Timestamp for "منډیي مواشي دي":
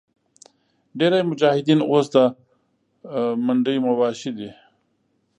3.45-4.49